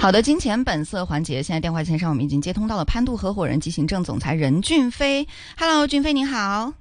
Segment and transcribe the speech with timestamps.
[0.00, 5.26] 好的，金钱本色环节，现在电话线上我们已经接通到了潘度合伙人及行政总裁任俊飞。
[5.58, 6.72] Hello，俊飞你好。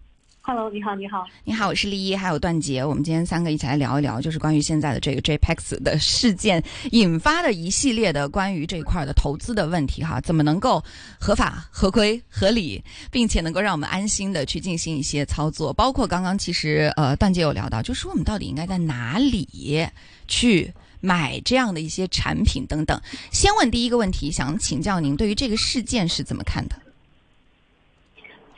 [0.43, 10.81] Hello，你好，你好，你好，我是丽一，还有段杰，我们今天三个一起来聊一聊，就是关于现在的这个 JPEX 的事件引发的一系列的关于这一块的投资的问题哈，怎么能够
[11.19, 12.81] 合法、合规、合理，
[13.11, 19.85] 并且能够让我们安心的去进行一些操作，包括刚刚其实呃段杰有聊到，就是我们到底应该在哪里
[20.27, 20.71] 去。
[21.01, 22.99] 买这样的一些产品等等，
[23.31, 26.75] 先问第一个问题，想请教您对于这个事件是怎么看的？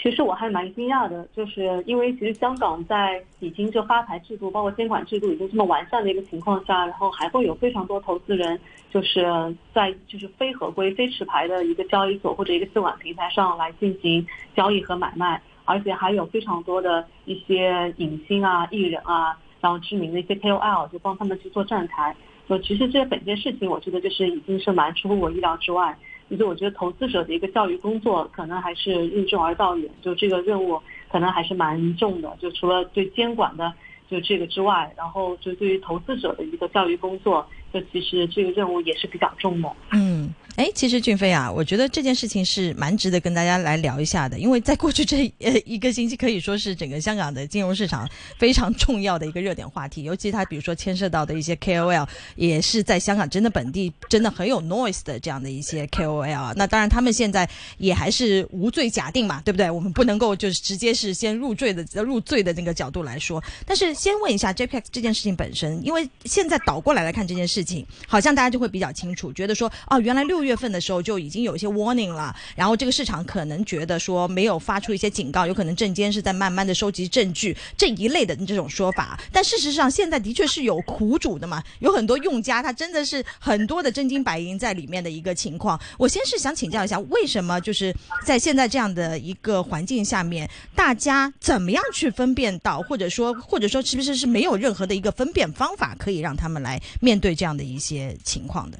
[0.01, 8.57] 其实我还蛮惊讶的，就是因为其实香港在已经就发牌制度，包括监管制度已经这么完善的一个情况下，然后还会有非常多投资人
[8.93, 14.25] 就是在就是非合规、非持牌的一个交易所或者一个资管平台上来进行
[14.55, 22.15] 交易和买卖，而且还有非常多的一些影星啊、艺人啊，然后知名的一些 KOL 就帮他们去做站台。
[22.47, 25.97] 就其实这本件事情，我觉得就是已经是蛮出乎我意料之外。
[26.29, 29.89] 就是我觉得投资者的一个教育工作，可能还是任重而道远。
[30.01, 30.79] 就这个任务，
[31.11, 32.37] 可能还是蛮重的。
[32.39, 33.73] 就除了对监管的
[34.09, 39.71] 就这个之外，然后就对于投资者的一个教育工作，就其实这个任务也是比较重的。
[39.93, 40.33] 嗯。
[40.59, 48.05] 哎，其实俊飞啊，我觉得这件事情是蛮值得跟大家来聊一下的，因为在过去这呃一个星期，可以说是整个香港的金融市场
[48.37, 50.03] 非常重要的一个热点话题。
[50.03, 56.53] 尤其它比如说牵涉到的一些 KOL，也是在香港真的本地真的很有 noise 的这样的一些 KOL。
[56.57, 59.71] 那当然，他们现在也还是无罪假定嘛，对不对？
[59.71, 63.41] 我们不能够就是直接是先入罪的入罪的那个角度来说。
[63.65, 70.48] 但是先问一下 JPEX 这件事情本身，因为现在倒过来来看这件事情，好像大家就会比较清楚，觉得说哦，原来六月。
[70.49, 79.19] 月份的时候就已经有一些 warning 了，然后这个市场可能觉得说没有发出一些警告，有可能证监是在慢慢的收集证据这一类的这种说法。
[79.31, 85.79] 但事实上现在的确是有苦主的嘛，有很多用家他真的是很多的真金白银在里面的一个情况。
[85.99, 98.79] 我先是想请教一下，为什么就是在现在这样的一个环境下面，大家怎么样去分辨到，或者说 或者说是不是是没有任何的一个分辨方法可以让他们来面对这样的一些情况的？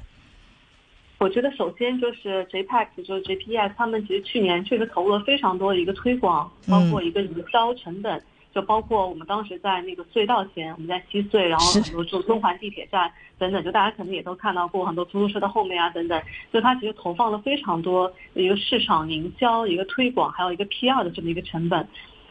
[1.20, 8.22] 我觉得首先就是 JPEX，就是 JPS，他们其实去年确实投入了非常多的一个推广，包括一个营销成本，
[8.54, 16.18] 就包括我们当时在那个隧道前，我们在西隧，然后很多就东环地铁站等等，就大家可能也都看到过很多出租车的后面啊等等，
[16.50, 21.86] 就它其实投放了非常多一个市场营销、一个推广，还有一个 PR 的这么一个成本。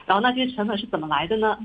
[0.09, 1.55] 然后那这些成本是怎么来的呢？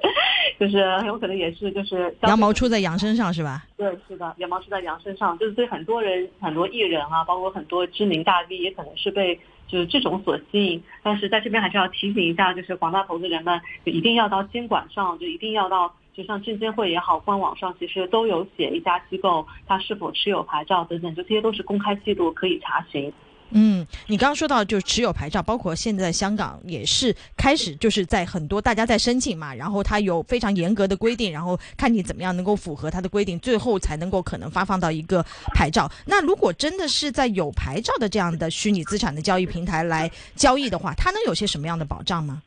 [0.58, 3.62] 就是很有可能也是就是羊毛出在羊身上是吧？
[3.76, 9.38] 对，是的，羊毛出在羊身上，就是对很多人、很多艺人啊，包括很多知名大 V，也可能是被
[9.68, 10.82] 就是这种所吸引。
[11.02, 23.12] 但是在这边还是要提醒一下，就是广大投资人们，就一定要到监管上，就一定要到，就像证监会也好，官网上其实都有写一家机构它是否持有牌照等等，就这些都是公开记录可以查询。
[23.52, 35.20] 嗯，你刚刚说到就是持有牌照，包括现在香港也是开始就是在很多大家在申请嘛，然后它有非常严格的规定，然后看你怎么样能够符合它的规定，最后才能够可能发放到一个
[35.52, 35.90] 牌照。
[36.06, 42.40] 那如果真的是在有牌照的这样的虚拟资产的交易平台来交易的话，它能有些什么样的保障吗？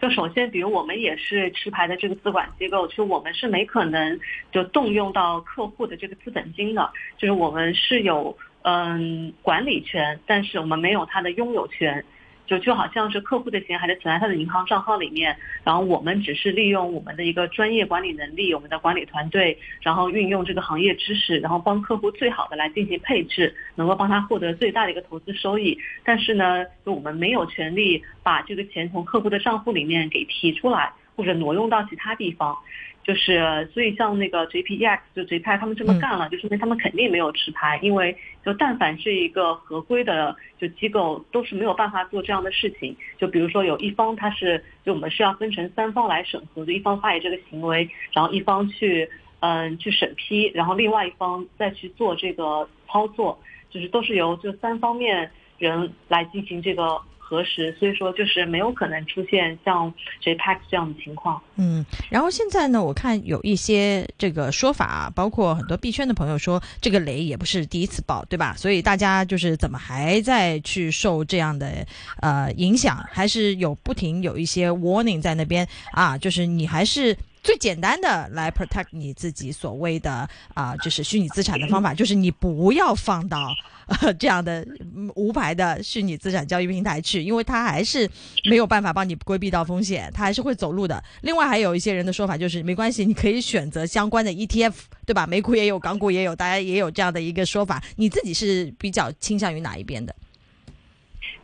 [0.00, 4.18] 就首先，比如我们也是持牌的这个资管机构，其实我们是没可能
[4.50, 8.34] 就动用到客户的这个资本金的，就是我们是有。
[8.68, 12.04] 嗯，管理权，但是我们没有它的拥有权，
[12.48, 25.78] 就就好像是客户的钱还是存在他的银行账号里面，然后我们只是利用我们的一个专业管理能力，我们的管理团队，然后运用这个行业知识，然后帮客户最好的来进行配置，能够帮他获得最大的一个投资收益。
[26.02, 32.58] 但是呢，就我们没有权利把这个钱从客户的账户里面给提出来，或者挪用到其他地方。
[33.06, 42.96] 就是，所以像那个 JPEX 就 JPEX 他们这么干了，就说明他们肯定没有持牌，因为就但凡是一个合规的就机构，都是没有办法做这样的事情。
[43.16, 53.38] 就比如说有一方他是，就我们是要分成三方来审核，就一方发起这个行为，然后一方去嗯去审批，然后另外一方再去做这个操作，
[53.70, 57.00] 就是都是由就三方面人来进行这个。
[57.28, 59.92] 核实，所以说就是没有可能出现像
[60.22, 61.42] JPEX 这样的情况。
[61.56, 68.54] 嗯，然后现在呢，我看有一些这个说法，包括很多币圈的朋友说，这个雷也不是第一次爆，对吧？
[68.56, 71.84] 所以大家就是怎么还在去受这样的
[72.20, 77.16] 呃影响，还是有不停有一些 warning 在那边啊，就是你还是。
[77.46, 83.54] 最简单的来 protect 你自己所谓的啊，就是虚拟资产的方法， 就是你不要放到
[83.86, 84.66] 呃这样的
[85.14, 88.10] 无牌的虚拟资产交易平台去，因为它还是
[88.50, 91.00] 没有办法帮你规避到风险，它还是会走路的。
[91.20, 94.74] 另外还有一些人的说法就是没关系，你可以选择相关的 ETF，
[95.06, 95.24] 对吧？
[95.24, 97.80] 美股也有，港股也有，大家也有这样的一个说法。
[97.94, 100.12] 你自己是比较倾向于哪一边的？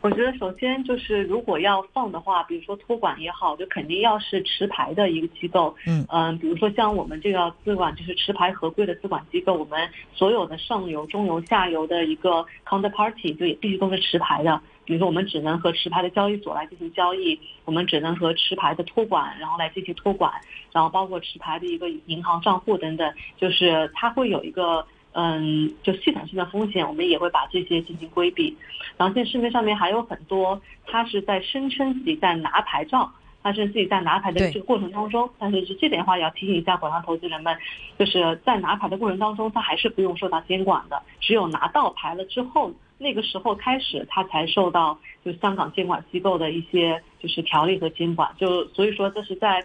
[0.03, 5.73] 我觉得首先就是，如果要放的话，比如说托管也好，就肯定要是持牌的一个机构。
[5.87, 14.61] 嗯嗯，比如说像我们这个资管，就是持牌合规的资管机构，我们所有的上游、中游、下游的一个 counterparty 就也必须都是持牌的。
[14.83, 20.33] 比如说，我们只能和持牌的交易所来进行交易，我们只能和持牌的托管，然后来进行托管，
[20.73, 24.85] 然后包括持牌的一个银行账户等等，就是它会有一个。
[25.15, 28.55] 嗯，就系统性的风险，我们也会把这些进行规避。
[28.97, 33.11] 然后现在市面上面还有很多，他是在声称自己在拿牌照，
[33.43, 37.55] 他是自己在拿牌的这个过程当中，但是是这点的话也要提醒一下广大投资人们，
[37.99, 48.29] 就是在拿牌的过程当中，他还是不用受到监管的，只有拿到牌了之后，那个时候开始他才受到就香港监管机构的一些就是条例和监管。
[48.39, 49.63] 就所以说这是在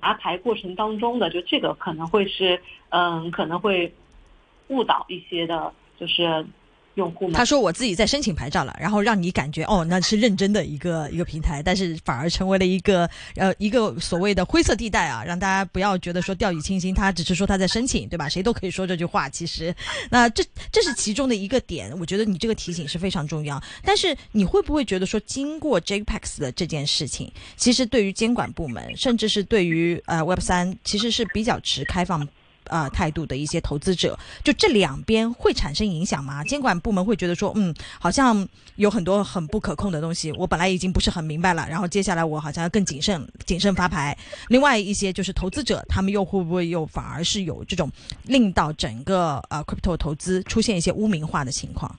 [0.00, 3.92] 拿牌过程当中的，就这个可能会是嗯可能会。
[4.68, 6.46] 误导一些的，就是
[6.94, 7.34] 用户们。
[7.34, 18.28] 他说我自己在申请牌照了，然后让你感觉哦，那是认真的一个 一个平台，但是反而成为了一个呃一个所谓的灰色地带啊，让大家不要觉得说掉以轻心，他只是说他在申请，对吧？
[18.28, 19.74] 谁都可以说这句话，其实，
[20.10, 23.62] 那这 这是其中的一个点，我觉得你这个提醒是非常重要。
[23.84, 32.26] 但是你会不会觉得说，经过 JPEX 的这件事情，其实对于监管部门，甚至是对于呃 Web 三，其实是比较持开放。
[32.68, 36.44] 呃，态度的一些投资者，就这两边会产生影响吗？
[36.44, 44.16] 监管部门会觉得说，嗯，好像有很多很不可控的东西，我本来已经不是很明白了，然后接下来我好像要更谨慎，谨慎发牌。
[44.48, 47.90] 另外一些就是投资者，他们又会不会又反而是有这种
[48.24, 51.94] 令到整个呃 crypto 投资出现一些污名化的情况？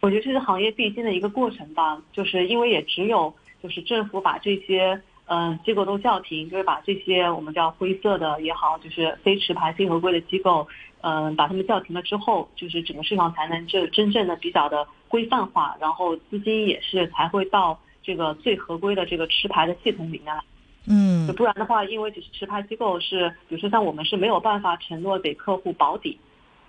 [0.00, 3.32] 我觉得这是行业必经的一个过程吧，就是因为也只有
[3.62, 5.00] 就是政府把这些。
[5.26, 10.66] 嗯，机构都叫停，就是把这些我们叫灰色的也好，就是非持牌、非合规的机构，
[11.00, 20.42] 嗯，把他们叫停了之后，就是整个市场才能就真正的比较的规范化，然后资金也是才会到这个最合规的这个持牌的系统里面来。
[20.88, 26.18] 嗯，不然的话，因为只是持牌机构是，比如说像我们是没有办法承诺给客户保底，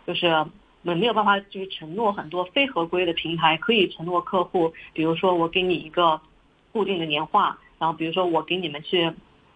[0.08, 0.46] 就是我
[0.84, 6.22] 们没有办法就是承诺很多非合规的平台可以承诺客户，比如说我给你一个
[6.72, 7.58] 固定的年化。
[7.84, 9.12] 然后比如说我给你们去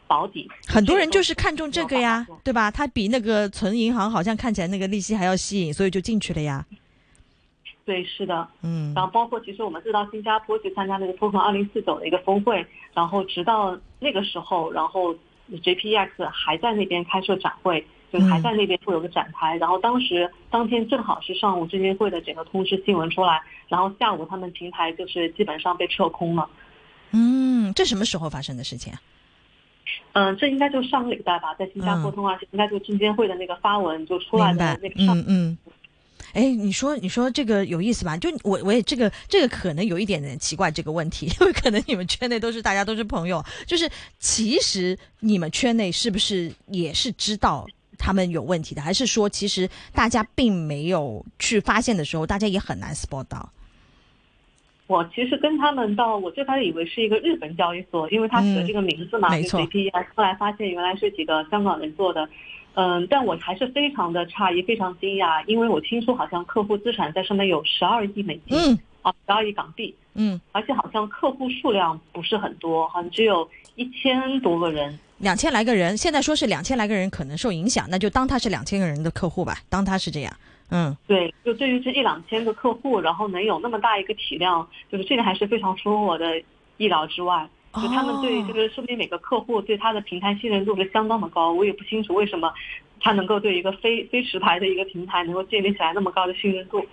[0.06, 2.70] 保底，很多人就是看中这个呀，对吧？
[2.70, 6.66] 它比那个存银行好像看起来那个利息还要吸引，所以就进去了呀。
[7.86, 8.94] 对，是的，嗯。
[8.94, 15.16] 然后包括其实我们是到新加坡去参加那个 Token 二零四九的一个峰会，然后直到那个时候，然后
[15.50, 19.56] JPX 还在那边开设展会，就还在那边会有个展台。
[19.56, 26.50] 然后当时当天正好是上午证监会的整个通知新闻出来，然后下午他们平台就是基本上被撤空了。
[27.12, 27.47] 嗯，
[27.78, 29.00] 这什么时候发生的事情啊？
[30.14, 35.16] 嗯，这应该就上个礼拜吧，在新加坡通话，应该就证监会的那个发文就出来的那个上。
[35.16, 35.58] 嗯嗯。
[36.34, 38.18] 哎，你说你说这个有意思吧？
[38.18, 43.88] 就我我也这个这个可能有一点点奇怪这个问题，因为可能你们圈内都是大家都是朋友，就是
[44.18, 53.54] 其实你们圈内是不是也是知道他们有问题的，还是说其实大家并没有去发现的时候，大家也很难 spot 到？
[54.88, 59.60] 我其实跟他们到，我最开始以为是一个日本交易所，因为他取了这个名字嘛，没错。
[60.16, 62.28] 后来发现原来是几个香港人做的，
[62.76, 80.34] 嗯，但我还是非常的诧异，非常惊讶，因为我听说好像客户资产在上面有十二亿美金，嗯，啊，十二亿港币，嗯，而且好像客户数量不是很多，好像只有一千多个人，两千来个人，现在说是两千来个人可能受影响，那就当他是两千个人的客户吧，当他是这样。
[80.70, 86.42] 嗯，对，就对于这一两千个客户，然后能有那么大一个体量，就是这个还是非常出乎我的
[86.78, 87.48] 意料之外。
[87.74, 91.54] 就他们对这个，说不定每个客户对他的平台信任度是相当的高。
[91.54, 92.52] 我也不清楚为什么
[93.00, 96.84] 他能够对一个非非持牌的一个平台能够建立起来那么高的信任度。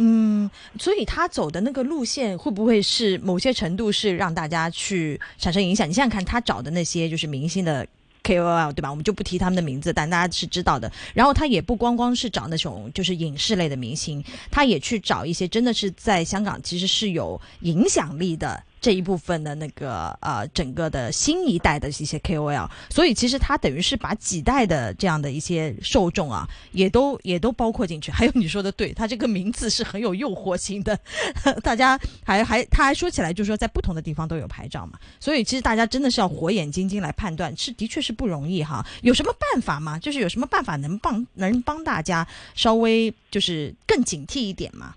[0.00, 5.86] 嗯，所以他走的那个路线会不会是某些程度是让大家去产生影响？
[5.88, 7.86] 你想想看，他找的那些就是明星的。
[8.22, 8.90] KOL 对吧？
[8.90, 10.90] 我们就不提他们的名字，但大家是知道的。
[11.14, 28.10] 然后他也不光光是找那种就是影视类的明星，他也去找一些真的是在香港其实是有影响力的这一部分的那个呃整个的新一代的一些 KOL，所以其实它等于是把几代的这样的一些受众啊，也都也都包括进去。
[28.10, 30.98] 还有你说的对，它这个名字是很有诱惑性的，
[31.62, 38.84] 大家还还他还说起来就是说在不同的地方都有牌照嘛，所以其实大家真的是要火眼金睛来判断，是的确是不容易哈。
[39.02, 39.96] 有什么办法吗？
[40.00, 44.96] 就是有什么办法能帮能帮大家稍微就是更警惕一点吗？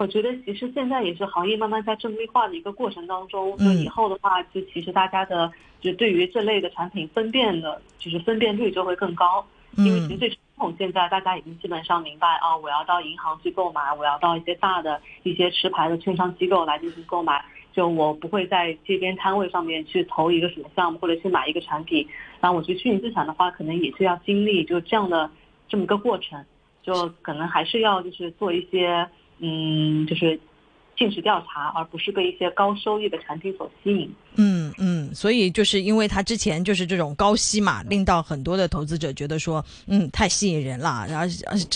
[0.00, 9.44] 我觉得其实现在也是行业慢慢在正规化的一个过程当中，就以后的话，就其实大家的就对于这类的产品分辨的，就是分辨率就会更高。
[9.76, 22.08] 因为其实最传统现在大家已经基本上明白啊，我要到银行去购买，我要到一些大的一些持牌的券商机构来进行购买，就我不会在街边摊位上面去投一个什么项目或者去买一个产品。
[22.40, 25.30] 然后我觉得虚拟资产的话，可能也是要经历就这样的
[25.68, 26.42] 这么个过程，
[26.82, 29.06] 就可能还是要就是做一些。
[29.40, 30.38] 嗯，就是
[30.96, 34.12] 尽职调查，而不是被一些高收益的产品所吸引。
[34.36, 41.06] 嗯嗯，所以就是因为他之前就是这种高息嘛，令到很多的投资者觉得说，嗯，太吸引人了。
[41.08, 41.26] 然后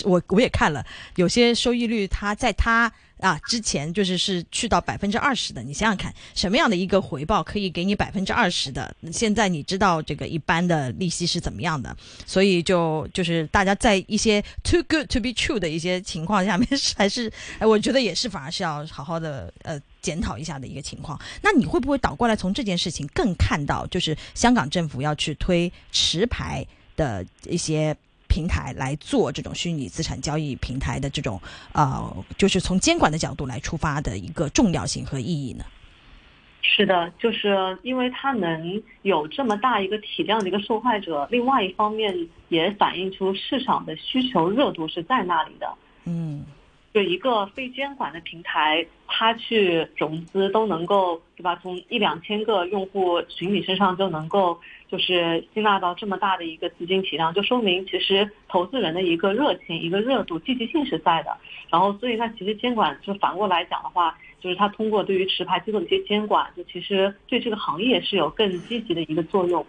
[0.05, 2.91] 我我也看了，有些收益率，它在它。
[3.19, 8.93] 啊，之前就是是去到百分之二十的，你想想看，什么样的一个回报可以给你百分之二十的？
[9.11, 11.95] 现在你知道这个一般的利息是怎么样的，
[12.25, 16.67] 所以就就是大家在一些 too good to be true 的一些情况下面，
[16.97, 21.19] 还是哎，我觉得也是反而是要好好的呃检讨一下的一个情况。
[21.41, 26.65] 那你会不会倒过来从这件事情更看到，就是香港政府要去推持牌
[26.97, 27.95] 的一些？
[28.35, 35.63] 平台来做这种虚拟资产交易平台的这种，呃，就是从监管的角度来出发的一个重要性和意义呢？
[36.61, 42.13] 是的，就是因为它能有这么大一个体量的一个受害者，另外一方面
[42.49, 45.73] 也反映出市场的需求热度是在那里的。
[46.03, 46.43] 嗯。
[46.95, 51.59] 就一个非监管的平台，它去融资都能够，对吧？
[51.61, 54.57] 从一两千个用户群体身上就能够，
[54.89, 61.35] 就是吸纳到这么大的一个资金体量，就说明其实投资人的一个热情、一个热度、积极性是在的。
[61.69, 69.65] 然后，所以它其实监管就反过来讲的话，就是它通过对于持牌机构的一些监管，就其实对这个行业是有更积极的一个作用。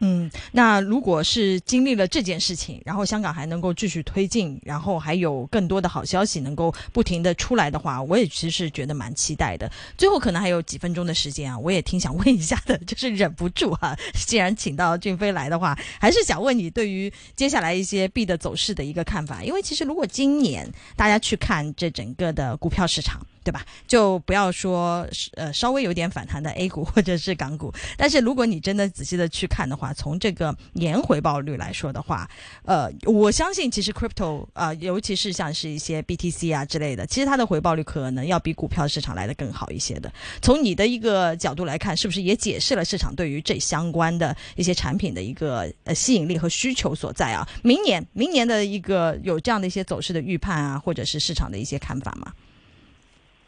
[0.00, 9.70] 嗯，那如果是经历了这件事情，然后香港还能够继续推进，然后还有更多的好消息能够不停的出来的话，我也其实觉得蛮期待的。
[9.96, 13.96] 最后可能还有几分钟的时间啊，我也挺想问一下的，就是忍不住哈，
[14.26, 19.42] 既然请到俊飞来的话，还是想问你对于接下来一些币的走势的一个看法。
[19.42, 23.24] 因为其实如果今年大家去看这整个的股票市场。
[23.44, 23.64] 对吧？
[23.86, 32.28] 就不要说呃稍微有点反弹的 A 股 或者是港股，但是如果你真的仔细的去看的话，从这个年回报率来说的话，
[32.64, 40.10] 呃，我相信其实 crypto 啊，尤其是像是一些 BTC 啊之类的，其实它的回报率可能要比股票市场来的更好一些的。
[40.40, 47.46] 从你的一个角度来看，是不是也解释了市场对于这相关的一些产品的一个呃吸引力和需求所在啊？
[47.62, 52.32] 明年明年的一个有这样的一些走势的预判啊，或者是市场的一些看法吗？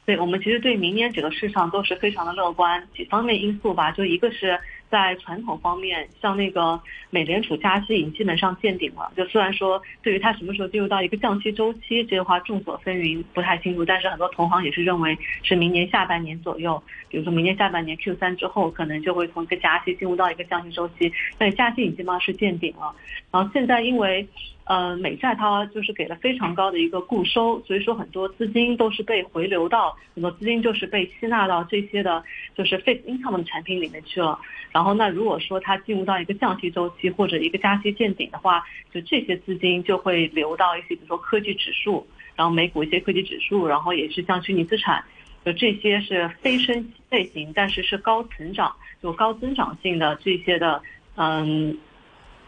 [0.07, 4.59] 对我们其实对明年整个市场都是非常的乐观，几方面因素吧，就一个是。
[4.91, 9.11] 在传统方面，像那个美联储加息已经基本上见顶了。
[9.17, 13.85] 就虽然说对于它什么时候进入到一个降息周期，这个话众所纷纭，不太清楚。
[13.85, 21.13] 但是很多同行也是认为是明年下半年左右，比如说明年下半年 Q 三之后，可能就会从一个加息进入到一个降息周期。
[21.39, 22.95] 但加息已经基本上是见顶了。
[23.31, 24.27] 然后现在因为
[24.65, 32.23] 呃美债它就是给了非常高的一个固收，所以说很多资金都是被回流到很多资金就是被吸纳到这些的
[32.57, 34.39] 就是 fixed income 的产品里面去了。
[34.77, 45.03] 然后，那如果说它进入到一个降息周期或者一个加息见顶的话，就这些资金就会流到一些，比如说科技指数，然后美股一些科技指数，然后也是像虚拟资产，
[45.47, 50.83] 就这些是非升类型，但是是高成长、就高增长性的这些的
[51.15, 51.79] 嗯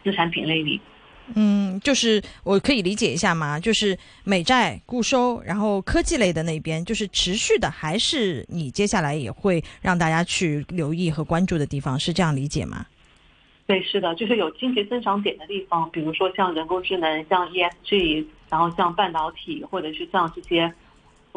[0.03, 0.79] 资产品类里。
[1.35, 3.59] 嗯，就是我可以理解一下吗？
[3.59, 12.85] 就是美债固收，然后科技类的那边就是持续的，还是你接下来也会让大家去留意和关注的地方，是这样理解吗？
[13.67, 20.73] 对，是的，就是有经济增长点的地方，比如说像人工智能、像 ESG，然后像半导体，或者是像这些。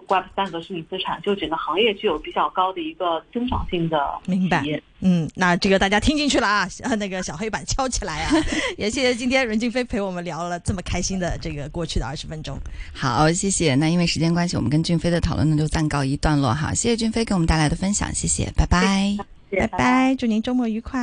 [0.08, 4.62] Web 三和虚拟资产，就整个行业具有比较高的一个增长性的明白，
[5.00, 6.68] 嗯，那这个大家听进去了啊，
[6.98, 8.32] 那个小黑板敲起来啊！
[8.76, 12.58] 也谢谢今天任静飞陪我们聊了这么开心的这个过去的二十分钟。
[12.92, 13.74] 好，谢谢。
[13.74, 16.74] 那因为时间关系，我们跟俊飞的讨论呢就暂告一段落哈。
[16.74, 19.16] 谢谢俊飞给我们带来的分享，谢谢，拜拜，
[19.50, 21.00] 拜拜，祝您周末愉快。